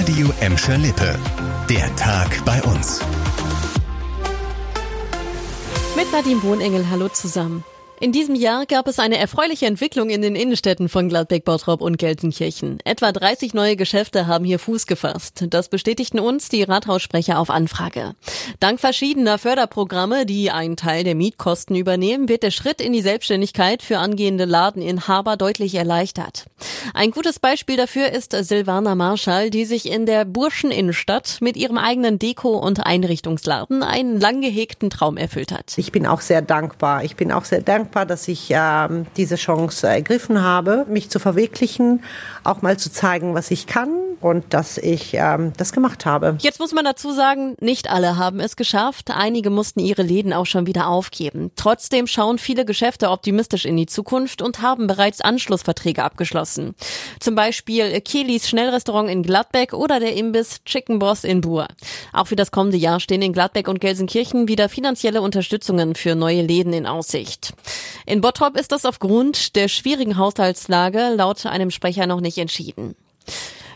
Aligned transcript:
Radio 0.00 0.32
Emscher 0.40 0.78
Lippe. 0.78 1.14
Der 1.68 1.94
Tag 1.96 2.42
bei 2.46 2.62
uns. 2.62 3.00
Mit 5.94 6.10
Nadine 6.10 6.42
Wohnengel, 6.42 6.88
hallo 6.88 7.08
zusammen. 7.10 7.64
In 8.00 8.10
diesem 8.10 8.34
Jahr 8.34 8.64
gab 8.64 8.88
es 8.88 8.98
eine 8.98 9.18
erfreuliche 9.18 9.66
Entwicklung 9.66 10.08
in 10.08 10.22
den 10.22 10.34
Innenstädten 10.34 10.88
von 10.88 11.10
Gladbeck, 11.10 11.44
Bottrop 11.44 11.82
und 11.82 11.98
Gelsenkirchen. 11.98 12.78
Etwa 12.86 13.12
30 13.12 13.52
neue 13.52 13.76
Geschäfte 13.76 14.26
haben 14.26 14.46
hier 14.46 14.58
Fuß 14.58 14.86
gefasst. 14.86 15.44
Das 15.50 15.68
bestätigten 15.68 16.18
uns 16.18 16.48
die 16.48 16.62
Rathaussprecher 16.62 17.38
auf 17.38 17.50
Anfrage. 17.50 18.14
Dank 18.58 18.80
verschiedener 18.80 19.36
Förderprogramme, 19.36 20.24
die 20.24 20.50
einen 20.50 20.78
Teil 20.78 21.04
der 21.04 21.14
Mietkosten 21.14 21.76
übernehmen, 21.76 22.30
wird 22.30 22.42
der 22.42 22.52
Schritt 22.52 22.80
in 22.80 22.94
die 22.94 23.02
Selbstständigkeit 23.02 23.82
für 23.82 23.98
angehende 23.98 24.46
Ladeninhaber 24.46 25.36
deutlich 25.36 25.74
erleichtert. 25.74 26.46
Ein 26.94 27.10
gutes 27.10 27.38
Beispiel 27.38 27.76
dafür 27.76 28.12
ist 28.12 28.32
Silvana 28.32 28.94
Marschall, 28.94 29.50
die 29.50 29.64
sich 29.64 29.90
in 29.90 30.04
der 30.06 30.24
Burscheninnenstadt 30.24 31.38
mit 31.40 31.56
ihrem 31.56 31.78
eigenen 31.78 32.18
Deko- 32.18 32.58
und 32.58 32.84
Einrichtungsladen 32.84 33.82
einen 33.82 34.20
lang 34.20 34.40
gehegten 34.40 34.90
Traum 34.90 35.16
erfüllt 35.16 35.52
hat. 35.52 35.78
Ich 35.78 35.92
bin 35.92 36.06
auch 36.06 36.20
sehr 36.20 36.42
dankbar. 36.42 37.04
Ich 37.04 37.16
bin 37.16 37.32
auch 37.32 37.44
sehr 37.44 37.62
dankbar 37.62 38.06
dass 38.10 38.28
ich 38.28 38.50
äh, 38.50 38.88
diese 39.16 39.36
Chance 39.36 39.86
ergriffen 39.86 40.42
habe, 40.42 40.84
mich 40.88 41.10
zu 41.10 41.18
verwirklichen, 41.18 42.02
auch 42.44 42.62
mal 42.62 42.78
zu 42.78 42.90
zeigen, 42.92 43.34
was 43.34 43.50
ich 43.50 43.66
kann 43.66 44.09
und 44.20 44.52
dass 44.52 44.78
ich 44.78 45.14
ähm, 45.14 45.52
das 45.56 45.72
gemacht 45.72 46.06
habe. 46.06 46.36
Jetzt 46.40 46.60
muss 46.60 46.72
man 46.72 46.84
dazu 46.84 47.12
sagen, 47.12 47.56
nicht 47.60 47.90
alle 47.90 48.16
haben 48.16 48.40
es 48.40 48.56
geschafft. 48.56 49.10
Einige 49.10 49.50
mussten 49.50 49.80
ihre 49.80 50.02
Läden 50.02 50.32
auch 50.32 50.46
schon 50.46 50.66
wieder 50.66 50.88
aufgeben. 50.88 51.50
Trotzdem 51.56 52.06
schauen 52.06 52.38
viele 52.38 52.64
Geschäfte 52.64 53.10
optimistisch 53.10 53.64
in 53.64 53.76
die 53.76 53.86
Zukunft 53.86 54.42
und 54.42 54.62
haben 54.62 54.86
bereits 54.86 55.20
Anschlussverträge 55.20 56.04
abgeschlossen. 56.04 56.74
Zum 57.18 57.34
Beispiel 57.34 58.00
Kelis 58.00 58.48
Schnellrestaurant 58.48 59.10
in 59.10 59.22
Gladbeck 59.22 59.72
oder 59.72 60.00
der 60.00 60.14
Imbiss 60.16 60.62
Chicken 60.64 60.98
Boss 60.98 61.24
in 61.24 61.40
Buhr. 61.40 61.68
Auch 62.12 62.26
für 62.26 62.36
das 62.36 62.50
kommende 62.50 62.76
Jahr 62.76 63.00
stehen 63.00 63.22
in 63.22 63.32
Gladbeck 63.32 63.68
und 63.68 63.80
Gelsenkirchen 63.80 64.48
wieder 64.48 64.68
finanzielle 64.68 65.22
Unterstützungen 65.22 65.94
für 65.94 66.14
neue 66.14 66.42
Läden 66.42 66.72
in 66.72 66.86
Aussicht. 66.86 67.54
In 68.06 68.20
Bottrop 68.20 68.56
ist 68.56 68.72
das 68.72 68.84
aufgrund 68.84 69.56
der 69.56 69.68
schwierigen 69.68 70.16
Haushaltslage 70.16 71.14
laut 71.14 71.46
einem 71.46 71.70
Sprecher 71.70 72.06
noch 72.06 72.20
nicht 72.20 72.38
entschieden. 72.38 72.96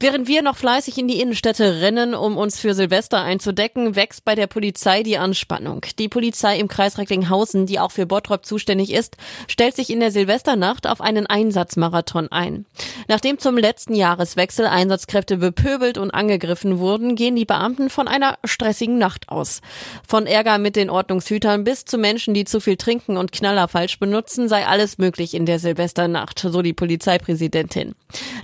Während 0.00 0.28
wir 0.28 0.42
noch 0.42 0.56
fleißig 0.56 0.96
in 0.96 1.08
die 1.08 1.20
Innenstädte 1.20 1.80
rennen, 1.80 2.14
um 2.14 2.36
uns 2.36 2.60
für 2.60 2.72
Silvester 2.72 3.20
einzudecken, 3.20 3.96
wächst 3.96 4.24
bei 4.24 4.36
der 4.36 4.46
Polizei 4.46 5.02
die 5.02 5.18
Anspannung. 5.18 5.84
Die 5.98 6.08
Polizei 6.08 6.56
im 6.60 6.68
Kreis 6.68 6.98
Recklinghausen, 6.98 7.66
die 7.66 7.80
auch 7.80 7.90
für 7.90 8.06
Bottrop 8.06 8.46
zuständig 8.46 8.92
ist, 8.92 9.16
stellt 9.48 9.74
sich 9.74 9.90
in 9.90 9.98
der 9.98 10.12
Silvesternacht 10.12 10.86
auf 10.86 11.00
einen 11.00 11.26
Einsatzmarathon 11.26 12.30
ein. 12.30 12.64
Nachdem 13.08 13.40
zum 13.40 13.58
letzten 13.58 13.92
Jahreswechsel 13.92 14.66
Einsatzkräfte 14.66 15.36
bepöbelt 15.36 15.98
und 15.98 16.12
angegriffen 16.12 16.78
wurden, 16.78 17.16
gehen 17.16 17.34
die 17.34 17.44
Beamten 17.44 17.90
von 17.90 18.06
einer 18.06 18.38
stressigen 18.44 18.98
Nacht 18.98 19.28
aus. 19.28 19.62
Von 20.06 20.26
Ärger 20.28 20.58
mit 20.58 20.76
den 20.76 20.90
Ordnungshütern 20.90 21.64
bis 21.64 21.84
zu 21.86 21.98
Menschen, 21.98 22.34
die 22.34 22.44
zu 22.44 22.60
viel 22.60 22.76
trinken 22.76 23.16
und 23.16 23.32
Knaller 23.32 23.66
falsch 23.66 23.98
benutzen, 23.98 24.48
sei 24.48 24.64
alles 24.64 24.98
möglich 24.98 25.34
in 25.34 25.44
der 25.44 25.58
Silvesternacht, 25.58 26.38
so 26.38 26.62
die 26.62 26.72
Polizeipräsidentin. 26.72 27.96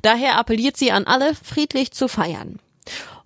Daher 0.02 0.36
appelliert 0.36 0.76
sie 0.76 0.90
an 0.90 1.04
alle, 1.04 1.34
friedlich 1.44 1.92
zu 1.92 2.08
feiern. 2.08 2.58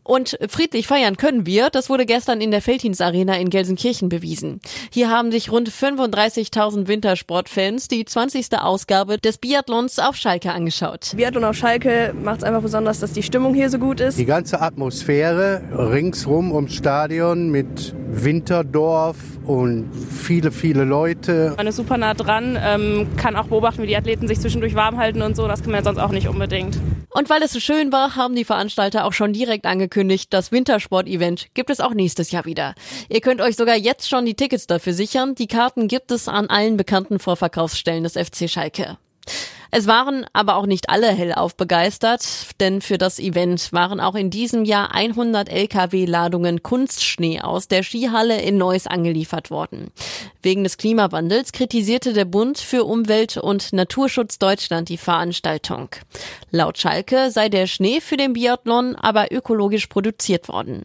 Und 0.08 0.38
friedlich 0.48 0.86
feiern 0.86 1.18
können 1.18 1.44
wir. 1.44 1.68
Das 1.68 1.90
wurde 1.90 2.06
gestern 2.06 2.40
in 2.40 2.50
der 2.50 2.62
Feldhins 2.62 3.02
Arena 3.02 3.36
in 3.36 3.50
Gelsenkirchen 3.50 4.08
bewiesen. 4.08 4.62
Hier 4.90 5.10
haben 5.10 5.30
sich 5.30 5.52
rund 5.52 5.68
35.000 5.68 6.88
Wintersportfans 6.88 7.88
die 7.88 8.06
20. 8.06 8.58
Ausgabe 8.58 9.18
des 9.18 9.36
Biathlons 9.36 9.98
auf 9.98 10.16
Schalke 10.16 10.50
angeschaut. 10.50 11.12
Biathlon 11.14 11.44
auf 11.44 11.56
Schalke 11.56 12.14
macht 12.22 12.38
es 12.38 12.44
einfach 12.44 12.62
besonders, 12.62 13.00
dass 13.00 13.12
die 13.12 13.22
Stimmung 13.22 13.52
hier 13.52 13.68
so 13.68 13.78
gut 13.78 14.00
ist. 14.00 14.18
Die 14.18 14.24
ganze 14.24 14.62
Atmosphäre 14.62 15.60
ringsrum 15.72 16.52
ums 16.52 16.72
Stadion 16.72 17.50
mit 17.50 17.94
Winterdorf 18.10 19.18
und 19.44 19.90
viele, 19.92 20.52
viele 20.52 20.84
Leute. 20.84 21.52
Man 21.58 21.66
ist 21.66 21.76
super 21.76 21.98
nah 21.98 22.14
dran, 22.14 22.58
ähm, 22.58 23.08
kann 23.18 23.36
auch 23.36 23.48
beobachten, 23.48 23.82
wie 23.82 23.88
die 23.88 23.96
Athleten 23.96 24.26
sich 24.26 24.40
zwischendurch 24.40 24.74
warm 24.74 24.96
halten 24.96 25.20
und 25.20 25.36
so. 25.36 25.46
Das 25.46 25.62
kann 25.62 25.72
man 25.72 25.84
sonst 25.84 25.98
auch 25.98 26.12
nicht 26.12 26.28
unbedingt. 26.28 26.78
Und 27.18 27.28
weil 27.30 27.42
es 27.42 27.50
so 27.50 27.58
schön 27.58 27.90
war, 27.90 28.14
haben 28.14 28.36
die 28.36 28.44
Veranstalter 28.44 29.04
auch 29.04 29.12
schon 29.12 29.32
direkt 29.32 29.66
angekündigt, 29.66 30.32
das 30.32 30.52
Wintersport-Event 30.52 31.48
gibt 31.52 31.68
es 31.68 31.80
auch 31.80 31.92
nächstes 31.92 32.30
Jahr 32.30 32.44
wieder. 32.44 32.76
Ihr 33.08 33.20
könnt 33.20 33.40
euch 33.40 33.56
sogar 33.56 33.74
jetzt 33.74 34.08
schon 34.08 34.24
die 34.24 34.34
Tickets 34.34 34.68
dafür 34.68 34.92
sichern. 34.92 35.34
Die 35.34 35.48
Karten 35.48 35.88
gibt 35.88 36.12
es 36.12 36.28
an 36.28 36.48
allen 36.48 36.76
bekannten 36.76 37.18
Vorverkaufsstellen 37.18 38.04
des 38.04 38.12
FC 38.12 38.48
Schalke. 38.48 38.98
Es 39.70 39.86
waren 39.86 40.24
aber 40.32 40.56
auch 40.56 40.66
nicht 40.66 40.88
alle 40.88 41.08
hellauf 41.08 41.54
begeistert, 41.56 42.24
denn 42.60 42.80
für 42.80 42.96
das 42.96 43.18
Event 43.18 43.72
waren 43.72 44.00
auch 44.00 44.14
in 44.14 44.30
diesem 44.30 44.64
Jahr 44.64 44.94
100 44.94 45.48
Lkw-Ladungen 45.50 46.62
Kunstschnee 46.62 47.40
aus 47.40 47.68
der 47.68 47.82
Skihalle 47.82 48.40
in 48.40 48.56
Neuss 48.56 48.86
angeliefert 48.86 49.50
worden. 49.50 49.90
Wegen 50.42 50.64
des 50.64 50.78
Klimawandels 50.78 51.52
kritisierte 51.52 52.14
der 52.14 52.24
Bund 52.24 52.58
für 52.58 52.84
Umwelt 52.84 53.36
und 53.36 53.72
Naturschutz 53.72 54.38
Deutschland 54.38 54.88
die 54.88 54.96
Veranstaltung. 54.96 55.90
Laut 56.50 56.78
Schalke 56.78 57.30
sei 57.30 57.48
der 57.48 57.66
Schnee 57.66 58.00
für 58.00 58.16
den 58.16 58.32
Biathlon 58.32 58.96
aber 58.96 59.32
ökologisch 59.32 59.86
produziert 59.86 60.48
worden. 60.48 60.84